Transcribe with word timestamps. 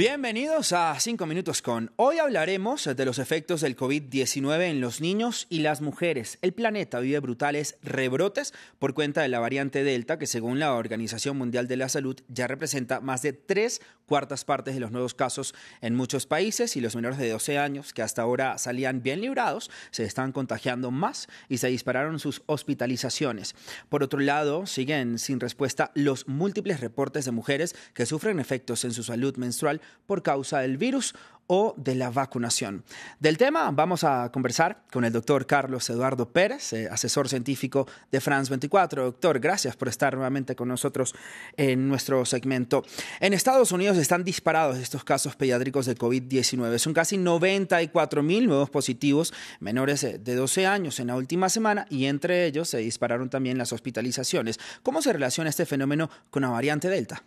Bienvenidos 0.00 0.72
a 0.72 0.98
5 0.98 1.26
minutos 1.26 1.60
con. 1.60 1.92
Hoy 1.96 2.20
hablaremos 2.20 2.86
de 2.86 3.04
los 3.04 3.18
efectos 3.18 3.60
del 3.60 3.76
COVID-19 3.76 4.62
en 4.62 4.80
los 4.80 5.02
niños 5.02 5.46
y 5.50 5.58
las 5.58 5.82
mujeres. 5.82 6.38
El 6.40 6.54
planeta 6.54 7.00
vive 7.00 7.20
brutales 7.20 7.76
rebrotes 7.82 8.54
por 8.78 8.94
cuenta 8.94 9.20
de 9.20 9.28
la 9.28 9.40
variante 9.40 9.84
Delta, 9.84 10.18
que 10.18 10.26
según 10.26 10.58
la 10.58 10.72
Organización 10.72 11.36
Mundial 11.36 11.68
de 11.68 11.76
la 11.76 11.90
Salud 11.90 12.18
ya 12.28 12.46
representa 12.46 13.02
más 13.02 13.20
de 13.20 13.34
tres 13.34 13.82
cuartas 14.06 14.46
partes 14.46 14.72
de 14.72 14.80
los 14.80 14.90
nuevos 14.90 15.12
casos 15.12 15.54
en 15.82 15.94
muchos 15.94 16.26
países 16.26 16.76
y 16.76 16.80
los 16.80 16.96
menores 16.96 17.18
de 17.18 17.28
12 17.28 17.58
años, 17.58 17.92
que 17.92 18.00
hasta 18.00 18.22
ahora 18.22 18.56
salían 18.56 19.02
bien 19.02 19.20
librados, 19.20 19.70
se 19.90 20.04
están 20.04 20.32
contagiando 20.32 20.90
más 20.90 21.28
y 21.50 21.58
se 21.58 21.68
dispararon 21.68 22.18
sus 22.18 22.42
hospitalizaciones. 22.46 23.54
Por 23.90 24.02
otro 24.02 24.18
lado, 24.18 24.64
siguen 24.66 25.18
sin 25.18 25.40
respuesta 25.40 25.92
los 25.94 26.26
múltiples 26.26 26.80
reportes 26.80 27.26
de 27.26 27.32
mujeres 27.32 27.76
que 27.92 28.06
sufren 28.06 28.40
efectos 28.40 28.86
en 28.86 28.94
su 28.94 29.02
salud 29.02 29.36
menstrual 29.36 29.82
por 30.06 30.22
causa 30.22 30.60
del 30.60 30.76
virus 30.76 31.14
o 31.52 31.74
de 31.76 31.96
la 31.96 32.10
vacunación. 32.10 32.84
Del 33.18 33.36
tema 33.36 33.72
vamos 33.72 34.04
a 34.04 34.30
conversar 34.30 34.84
con 34.92 35.04
el 35.04 35.12
doctor 35.12 35.46
Carlos 35.46 35.90
Eduardo 35.90 36.30
Pérez, 36.30 36.72
eh, 36.74 36.88
asesor 36.88 37.28
científico 37.28 37.88
de 38.12 38.20
France 38.20 38.50
24. 38.50 39.02
Doctor, 39.02 39.40
gracias 39.40 39.74
por 39.74 39.88
estar 39.88 40.14
nuevamente 40.14 40.54
con 40.54 40.68
nosotros 40.68 41.12
en 41.56 41.88
nuestro 41.88 42.24
segmento. 42.24 42.84
En 43.18 43.32
Estados 43.32 43.72
Unidos 43.72 43.98
están 43.98 44.22
disparados 44.22 44.78
estos 44.78 45.02
casos 45.02 45.34
pediátricos 45.34 45.86
de 45.86 45.96
COVID-19. 45.96 46.78
Son 46.78 46.94
casi 46.94 47.18
94 47.18 48.22
mil 48.22 48.46
nuevos 48.46 48.70
positivos 48.70 49.34
menores 49.58 50.02
de 50.02 50.34
12 50.36 50.68
años 50.68 51.00
en 51.00 51.08
la 51.08 51.16
última 51.16 51.48
semana 51.48 51.84
y 51.90 52.04
entre 52.04 52.46
ellos 52.46 52.68
se 52.68 52.78
dispararon 52.78 53.28
también 53.28 53.58
las 53.58 53.72
hospitalizaciones. 53.72 54.60
¿Cómo 54.84 55.02
se 55.02 55.12
relaciona 55.12 55.50
este 55.50 55.66
fenómeno 55.66 56.10
con 56.30 56.42
la 56.42 56.50
variante 56.50 56.88
Delta? 56.88 57.24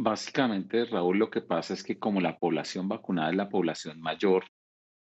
Básicamente, 0.00 0.84
Raúl, 0.84 1.18
lo 1.18 1.28
que 1.28 1.40
pasa 1.40 1.74
es 1.74 1.82
que 1.82 1.98
como 1.98 2.20
la 2.20 2.38
población 2.38 2.86
vacunada 2.86 3.30
es 3.30 3.36
la 3.36 3.48
población 3.48 4.00
mayor, 4.00 4.44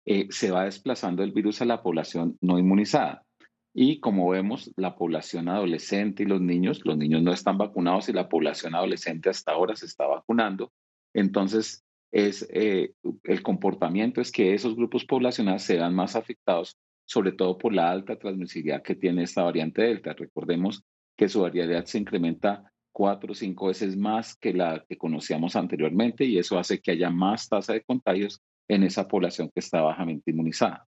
eh, 0.06 0.28
se 0.30 0.52
va 0.52 0.64
desplazando 0.64 1.22
el 1.22 1.34
virus 1.34 1.62
a 1.62 1.66
la 1.66 1.84
población 1.84 2.38
no 2.40 2.58
inmunizada. 2.58 3.26
Y 3.74 4.00
como 4.00 4.30
vemos, 4.30 4.72
la 4.78 4.96
población 4.96 5.50
adolescente 5.50 6.24
y 6.24 6.28
los 6.28 6.40
niños, 6.40 6.80
los 6.86 6.96
niños 6.96 7.22
no 7.24 7.34
están 7.34 7.58
vacunados 7.58 8.08
y 8.08 8.14
la 8.14 8.30
población 8.30 8.74
adolescente 8.74 9.30
hasta 9.30 9.52
ahora 9.52 9.76
se 9.76 9.86
está 9.86 10.08
vacunando. 10.08 10.72
Entonces, 11.14 11.84
es, 12.14 12.48
eh, 12.50 12.94
el 13.24 13.44
comportamiento 13.44 14.22
es 14.22 14.32
que 14.32 14.54
esos 14.54 14.78
grupos 14.78 15.04
poblacionales 15.04 15.64
sean 15.64 15.94
más 15.94 16.16
afectados, 16.16 16.78
sobre 17.04 17.34
todo 17.34 17.58
por 17.58 17.74
la 17.74 17.92
alta 17.92 18.18
transmisibilidad 18.18 18.82
que 18.82 18.96
tiene 18.96 19.24
esta 19.24 19.44
variante 19.44 19.82
Delta. 19.82 20.14
Recordemos 20.14 20.86
que 21.18 21.28
su 21.28 21.42
variabilidad 21.42 21.84
se 21.84 21.98
incrementa 21.98 22.72
cuatro 22.96 23.34
o 23.34 23.36
cinco 23.36 23.68
veces 23.68 23.98
más 23.98 24.38
que 24.38 24.54
la 24.54 24.86
que 24.88 24.98
conocíamos 24.98 25.58
anteriormente 25.58 26.24
y 26.24 26.38
eso 26.38 26.58
hace 26.58 26.80
que 26.80 26.92
haya 26.92 27.10
más 27.10 27.50
tasa 27.50 27.74
de 27.74 27.84
contagios 27.84 28.42
en 28.70 28.84
esa 28.84 29.06
población 29.06 29.52
que 29.54 29.60
está 29.60 29.82
bajamente 29.82 30.32
inmunizada. 30.32 30.88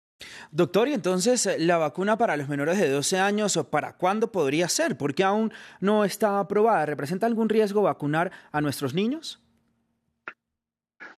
Doctor, 0.50 0.88
y 0.88 0.94
entonces 0.94 1.45
eh, 1.45 1.59
la 1.59 1.77
vacuna 1.77 2.17
para 2.17 2.38
los 2.38 2.47
menores 2.47 2.80
de 2.80 2.89
12 2.89 3.20
años, 3.20 3.59
¿para 3.70 3.97
cuándo 3.97 4.31
podría 4.31 4.70
ser? 4.70 4.97
Porque 4.97 5.25
aún 5.25 5.52
no 5.81 6.05
está 6.05 6.39
aprobada. 6.39 6.86
¿Representa 6.86 7.27
algún 7.27 7.50
riesgo 7.50 7.81
vacunar 7.81 8.31
a 8.53 8.61
nuestros 8.61 8.94
niños? 8.94 9.42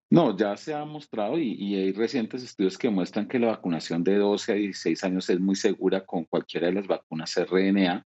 No, 0.09 0.35
ya 0.35 0.57
se 0.57 0.73
ha 0.73 0.83
mostrado 0.83 1.37
y, 1.37 1.53
y, 1.53 1.75
hay 1.75 1.93
recientes 1.93 2.43
estudios 2.43 2.77
que 2.77 2.89
muestran 2.89 3.27
que 3.27 3.39
la 3.39 3.47
vacunación 3.47 4.03
de 4.03 4.17
12 4.17 4.51
a 4.51 4.55
16 4.55 5.03
años 5.03 5.29
es 5.29 5.39
muy 5.39 5.55
segura 5.55 6.05
con 6.05 6.25
cualquiera 6.25 6.67
de 6.67 6.73
las 6.73 6.87
vacunas 6.87 7.35
RNA. 7.37 8.03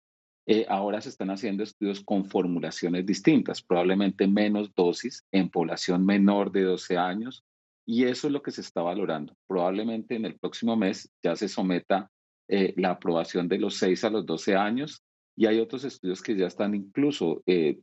Eh, 0.52 0.66
ahora 0.68 1.00
se 1.00 1.10
están 1.10 1.30
haciendo 1.30 1.62
estudios 1.62 2.00
con 2.00 2.24
formulaciones 2.24 3.06
distintas, 3.06 3.62
probablemente 3.62 4.26
menos 4.26 4.74
dosis 4.74 5.24
en 5.30 5.48
población 5.48 6.04
menor 6.04 6.50
de 6.50 6.64
12 6.64 6.96
años, 6.98 7.44
y 7.86 8.02
eso 8.06 8.26
es 8.26 8.32
lo 8.32 8.42
que 8.42 8.50
se 8.50 8.62
está 8.62 8.82
valorando. 8.82 9.32
Probablemente 9.46 10.16
en 10.16 10.24
el 10.24 10.36
próximo 10.40 10.75
mes 10.75 11.08
ya 11.22 11.36
se 11.36 11.47
someta 11.47 12.10
eh, 12.48 12.75
la 12.76 12.91
aprobación 12.91 13.47
de 13.47 13.60
los 13.60 13.76
6 13.76 14.02
a 14.02 14.10
los 14.10 14.26
12 14.26 14.56
años, 14.56 15.04
y 15.36 15.47
hay 15.47 15.60
otros 15.60 15.84
estudios 15.84 16.20
que 16.20 16.34
ya 16.34 16.48
están 16.48 16.75
incluso 16.75 17.44
eh, 17.46 17.78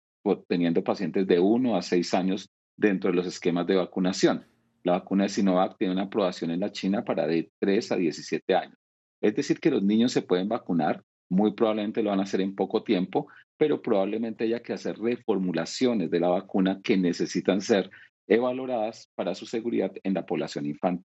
teniendo 0.50 0.84
pacientes 0.84 1.26
de 1.26 1.40
1 1.40 1.78
a 1.78 1.82
6 1.82 2.14
años 2.16 2.50
dentro 2.76 3.12
de 3.12 3.16
los 3.16 3.28
esquemas 3.28 3.66
de 3.66 3.78
vacunación. 3.78 4.46
La 4.84 4.92
vacuna 4.92 5.24
de 5.24 5.30
Sinovac 5.30 5.78
tiene 5.78 5.94
una 5.94 6.04
aprobación 6.04 6.52
en 6.52 6.60
la 6.60 6.74
China 6.74 7.06
para 7.06 7.28
de 7.28 7.50
3 7.60 7.94
a 7.94 7.96
17 7.96 8.56
años. 8.56 8.78
Es 9.22 9.34
decir, 9.36 9.62
que 9.62 9.72
los 9.72 9.84
niños 9.84 10.12
se 10.12 10.22
pueden 10.22 10.50
vacunar 10.50 11.02
muy 11.30 11.54
probablemente 11.54 12.04
lo 12.04 12.10
van 12.10 12.20
a 12.20 12.24
hacer 12.24 12.42
en 12.42 12.56
poco 12.56 12.84
tiempo, 12.84 13.28
pero 13.58 13.82
probablemente 13.82 14.44
haya 14.46 14.62
que 14.62 14.74
hacer 14.74 14.98
reformulaciones 14.98 16.12
de 16.12 16.20
la 16.20 16.30
vacuna 16.30 16.80
que 16.84 16.98
necesitan 16.98 17.62
ser 17.62 17.90
evaluadas 18.28 19.10
para 19.16 19.36
su 19.36 19.46
seguridad 19.46 19.92
en 20.04 20.14
la 20.14 20.26
población 20.26 20.66
infantil. 20.66 21.06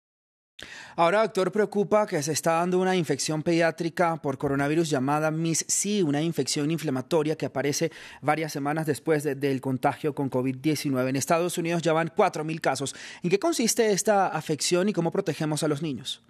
Ahora, 0.96 1.22
doctor, 1.22 1.50
preocupa 1.50 2.06
que 2.06 2.22
se 2.22 2.32
está 2.32 2.52
dando 2.52 2.78
una 2.78 2.94
infección 2.94 3.42
pediátrica 3.42 4.16
por 4.20 4.38
coronavirus 4.38 4.90
llamada 4.90 5.30
MIS-C, 5.30 6.02
una 6.04 6.22
infección 6.22 6.70
inflamatoria 6.70 7.36
que 7.36 7.46
aparece 7.46 7.90
varias 8.20 8.52
semanas 8.52 8.86
después 8.86 9.24
del 9.24 9.60
contagio 9.60 10.14
con 10.14 10.30
COVID-19. 10.30 11.08
En 11.08 11.16
Estados 11.16 11.58
Unidos 11.58 11.82
ya 11.82 11.92
van 11.92 12.08
4.000 12.08 12.60
casos. 12.60 12.94
¿En 13.22 13.30
qué 13.30 13.38
consiste 13.38 13.90
esta 13.92 14.28
afección 14.28 14.88
y 14.88 14.92
cómo 14.92 15.10
protegemos 15.10 15.62
a 15.62 15.68
los 15.68 15.82
niños? 15.82 16.22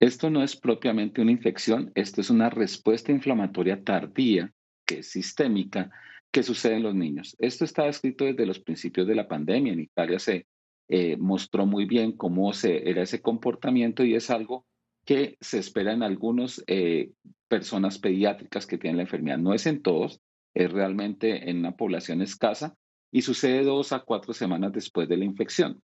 Esto 0.00 0.30
no 0.30 0.42
es 0.42 0.56
propiamente 0.56 1.20
una 1.20 1.32
infección, 1.32 1.90
esto 1.94 2.20
es 2.20 2.30
una 2.30 2.50
respuesta 2.50 3.10
inflamatoria 3.10 3.82
tardía, 3.82 4.52
que 4.86 5.00
es 5.00 5.10
sistémica, 5.10 5.90
que 6.30 6.42
sucede 6.42 6.76
en 6.76 6.84
los 6.84 6.94
niños. 6.94 7.36
Esto 7.38 7.64
está 7.64 7.88
escrito 7.88 8.24
desde 8.24 8.46
los 8.46 8.60
principios 8.60 9.06
de 9.06 9.14
la 9.14 9.26
pandemia. 9.26 9.72
En 9.72 9.80
Italia 9.80 10.18
se 10.18 10.46
eh, 10.88 11.16
mostró 11.16 11.66
muy 11.66 11.84
bien 11.84 12.12
cómo 12.12 12.52
se, 12.52 12.88
era 12.88 13.02
ese 13.02 13.20
comportamiento 13.20 14.04
y 14.04 14.14
es 14.14 14.30
algo 14.30 14.66
que 15.04 15.36
se 15.40 15.58
espera 15.58 15.92
en 15.92 16.02
algunas 16.02 16.62
eh, 16.66 17.10
personas 17.48 17.98
pediátricas 17.98 18.66
que 18.66 18.78
tienen 18.78 18.98
la 18.98 19.04
enfermedad. 19.04 19.38
No 19.38 19.54
es 19.54 19.66
en 19.66 19.82
todos, 19.82 20.20
es 20.54 20.70
realmente 20.70 21.50
en 21.50 21.58
una 21.58 21.76
población 21.76 22.22
escasa 22.22 22.76
y 23.10 23.22
sucede 23.22 23.64
dos 23.64 23.92
a 23.92 24.00
cuatro 24.00 24.34
semanas 24.34 24.72
después 24.72 25.08
de 25.08 25.16
la 25.16 25.24
infección. 25.24 25.82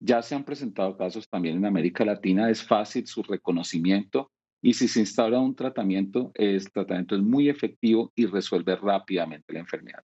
Ya 0.00 0.22
se 0.22 0.34
han 0.34 0.44
presentado 0.44 0.96
casos 0.96 1.28
también 1.28 1.56
en 1.56 1.66
América 1.66 2.04
Latina, 2.04 2.50
es 2.50 2.62
fácil 2.62 3.06
su 3.06 3.22
reconocimiento 3.22 4.30
y 4.62 4.74
si 4.74 4.88
se 4.88 5.00
instaura 5.00 5.38
un 5.38 5.54
tratamiento, 5.54 6.32
el 6.34 6.70
tratamiento 6.70 7.14
es 7.14 7.22
muy 7.22 7.48
efectivo 7.48 8.12
y 8.14 8.26
resuelve 8.26 8.76
rápidamente 8.76 9.52
la 9.52 9.60
enfermedad. 9.60 10.02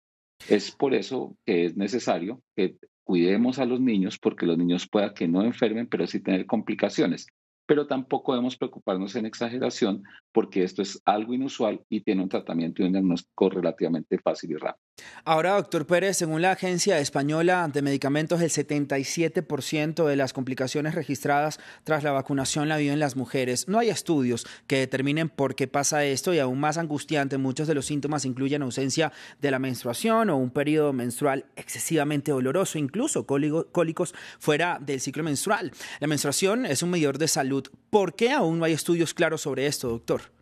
Es 0.48 0.70
por 0.70 0.94
eso 0.94 1.36
que 1.44 1.66
es 1.66 1.76
necesario 1.76 2.42
que 2.54 2.76
cuidemos 3.04 3.58
a 3.58 3.64
los 3.64 3.80
niños 3.80 4.18
porque 4.18 4.46
los 4.46 4.58
niños 4.58 4.88
puedan 4.88 5.14
que 5.14 5.28
no 5.28 5.42
enfermen, 5.42 5.86
pero 5.86 6.06
sí 6.06 6.20
tener 6.20 6.46
complicaciones 6.46 7.26
pero 7.66 7.86
tampoco 7.86 8.32
debemos 8.32 8.56
preocuparnos 8.56 9.16
en 9.16 9.26
exageración 9.26 10.04
porque 10.32 10.62
esto 10.62 10.82
es 10.82 11.02
algo 11.04 11.34
inusual 11.34 11.84
y 11.88 12.00
tiene 12.00 12.22
un 12.22 12.28
tratamiento 12.28 12.82
y 12.82 12.86
un 12.86 12.92
diagnóstico 12.92 13.50
relativamente 13.50 14.18
fácil 14.18 14.52
y 14.52 14.56
rápido. 14.56 14.85
Ahora, 15.24 15.54
doctor 15.54 15.86
Pérez, 15.86 16.16
según 16.16 16.40
la 16.40 16.52
Agencia 16.52 17.00
Española 17.00 17.68
de 17.72 17.82
Medicamentos, 17.82 18.40
el 18.40 18.50
77% 18.50 20.06
de 20.06 20.16
las 20.16 20.32
complicaciones 20.32 20.94
registradas 20.94 21.58
tras 21.82 22.04
la 22.04 22.12
vacunación 22.12 22.68
la 22.68 22.76
viven 22.76 23.00
las 23.00 23.16
mujeres. 23.16 23.66
No 23.66 23.80
hay 23.80 23.90
estudios 23.90 24.46
que 24.68 24.78
determinen 24.78 25.28
por 25.28 25.56
qué 25.56 25.66
pasa 25.66 26.04
esto 26.04 26.32
y 26.32 26.38
aún 26.38 26.60
más 26.60 26.78
angustiante, 26.78 27.38
muchos 27.38 27.66
de 27.66 27.74
los 27.74 27.86
síntomas 27.86 28.24
incluyen 28.24 28.62
ausencia 28.62 29.12
de 29.40 29.50
la 29.50 29.58
menstruación 29.58 30.30
o 30.30 30.36
un 30.36 30.50
periodo 30.50 30.92
menstrual 30.92 31.46
excesivamente 31.56 32.30
doloroso, 32.30 32.78
incluso 32.78 33.26
cólicos 33.26 34.14
fuera 34.38 34.78
del 34.80 35.00
ciclo 35.00 35.24
menstrual. 35.24 35.72
La 35.98 36.06
menstruación 36.06 36.66
es 36.66 36.82
un 36.82 36.90
medidor 36.90 37.18
de 37.18 37.28
salud 37.28 37.68
¿Por 37.90 38.14
qué 38.14 38.30
aún 38.30 38.58
no 38.58 38.64
hay 38.64 38.74
estudios 38.74 39.14
claros 39.14 39.40
sobre 39.40 39.66
esto, 39.66 39.88
doctor? 39.88 40.35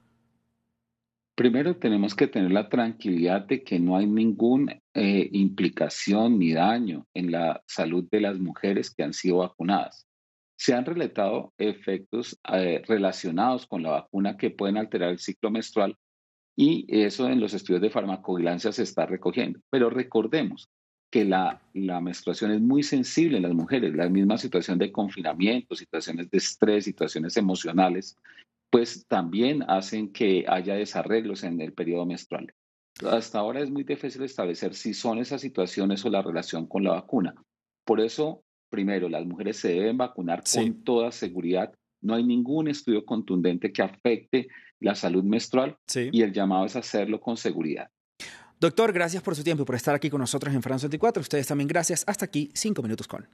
Primero 1.35 1.77
tenemos 1.77 2.15
que 2.15 2.29
tener 2.29 2.53
la 2.53 2.69
tranquilidad 2.69 3.43
de 3.43 3.65
que 3.65 3.81
no 3.81 3.97
hay 3.97 4.07
ninguna 4.07 4.81
eh, 4.95 5.29
implicación 5.33 6.39
ni 6.39 6.53
daño 6.53 7.07
en 7.13 7.33
la 7.33 7.61
salud 7.67 8.07
de 8.09 8.21
las 8.21 8.39
mujeres 8.39 8.95
que 8.95 9.03
han 9.03 9.13
sido 9.13 9.39
vacunadas. 9.39 10.07
Se 10.57 10.75
han 10.75 10.85
relatado 10.85 11.53
efectos 11.59 12.39
eh, 12.53 12.83
relacionados 12.87 13.67
con 13.67 13.83
la 13.83 13.91
vacuna 13.91 14.37
que 14.37 14.51
pueden 14.51 14.77
alterar 14.77 15.11
el 15.11 15.19
ciclo 15.19 15.51
menstrual 15.51 15.97
y 16.57 16.87
eso 16.89 17.29
en 17.29 17.41
los 17.41 17.53
estudios 17.53 17.83
de 17.83 17.91
farmacovigilancia 17.91 18.71
se 18.71 18.85
está 18.85 19.05
recogiendo. 19.05 19.59
Pero 19.71 19.91
recordemos 19.91 20.69
que 21.11 21.25
la, 21.25 21.61
la, 21.75 22.01
menstruación 22.01 22.53
es 22.53 22.61
muy 22.61 22.85
sensible 22.85 23.39
en 23.39 23.43
las 23.43 23.55
mujeres, 23.55 23.95
la 23.95 24.09
misma 24.09 24.39
situación 24.39 24.79
de 24.79 24.93
confinamiento, 24.93 25.75
situaciones 25.75 26.31
de 26.31 26.39
estrés, 26.39 26.85
situaciones 26.85 27.37
emocionales, 27.37 28.17
pues 28.71 29.07
también 29.07 29.63
hacen 29.69 30.13
que 30.13 30.45
haya 30.49 30.75
desarreglos 30.75 31.45
en 31.45 31.61
el 31.61 31.73
periodo 31.73 32.07
menstrual. 32.07 32.53
Hasta 33.09 33.39
ahora 33.39 33.61
es 33.61 33.71
muy 33.71 33.85
difícil 33.85 34.23
establecer 34.23 34.75
si 34.75 34.95
son 34.95 35.19
esas 35.19 35.41
situaciones 35.41 36.05
o 36.05 36.11
la 36.11 36.23
relación 36.23 36.67
con 36.67 36.85
la 36.85 36.93
vacuna. 36.93 37.35
Por 37.85 38.01
eso, 38.01 38.43
primero, 38.71 39.09
las 39.09 39.27
mujeres 39.27 39.59
se 39.59 39.69
deben 39.69 39.97
vacunar 39.97 40.43
con 40.53 40.83
toda 40.85 41.11
seguridad. 41.11 41.73
No 42.01 42.15
hay 42.15 42.25
ningún 42.25 42.69
estudio 42.69 43.05
contundente 43.05 43.73
que 43.73 43.83
afecte 43.83 44.49
la 44.81 44.95
salud 44.95 45.25
menstrual 45.25 45.77
y 45.95 46.23
el 46.23 46.33
llamado 46.33 46.67
es 46.67 46.77
hacerlo 46.77 47.21
con 47.21 47.37
seguridad. 47.37 47.89
Doctor, 48.61 48.93
gracias 48.93 49.23
por 49.23 49.35
su 49.35 49.43
tiempo 49.43 49.63
y 49.63 49.67
por 49.67 49.75
estar 49.75 49.95
aquí 49.95 50.09
con 50.09 50.21
nosotros 50.21 50.55
en 50.55 50.63
France 50.63 50.87
24. 50.87 51.21
Ustedes 51.21 51.47
también 51.47 51.69
gracias. 51.69 52.05
Hasta 52.07 52.25
aquí, 52.25 52.51
cinco 52.55 52.83
minutos 52.83 53.09
con. 53.09 53.27